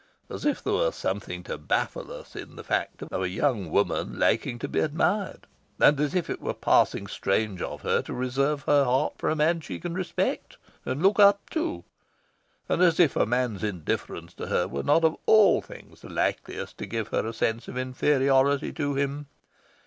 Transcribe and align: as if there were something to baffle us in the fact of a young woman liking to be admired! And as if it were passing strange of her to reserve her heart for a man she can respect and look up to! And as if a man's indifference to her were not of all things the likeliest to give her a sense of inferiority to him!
as 0.31 0.45
if 0.45 0.63
there 0.63 0.73
were 0.73 0.91
something 0.91 1.43
to 1.43 1.59
baffle 1.59 2.11
us 2.11 2.35
in 2.35 2.55
the 2.55 2.63
fact 2.63 3.03
of 3.11 3.21
a 3.21 3.29
young 3.29 3.69
woman 3.69 4.17
liking 4.17 4.57
to 4.57 4.67
be 4.67 4.79
admired! 4.79 5.45
And 5.79 5.99
as 5.99 6.15
if 6.15 6.27
it 6.27 6.41
were 6.41 6.55
passing 6.55 7.05
strange 7.05 7.61
of 7.61 7.81
her 7.83 8.01
to 8.01 8.13
reserve 8.15 8.63
her 8.63 8.83
heart 8.83 9.13
for 9.19 9.29
a 9.29 9.35
man 9.35 9.61
she 9.61 9.79
can 9.79 9.93
respect 9.93 10.57
and 10.87 11.03
look 11.03 11.19
up 11.19 11.51
to! 11.51 11.83
And 12.67 12.81
as 12.81 12.99
if 12.99 13.15
a 13.15 13.27
man's 13.27 13.63
indifference 13.63 14.33
to 14.33 14.47
her 14.47 14.67
were 14.67 14.81
not 14.81 15.03
of 15.03 15.17
all 15.27 15.61
things 15.61 16.01
the 16.01 16.09
likeliest 16.09 16.79
to 16.79 16.87
give 16.87 17.09
her 17.09 17.23
a 17.23 17.31
sense 17.31 17.67
of 17.67 17.77
inferiority 17.77 18.71
to 18.73 18.95
him! 18.95 19.27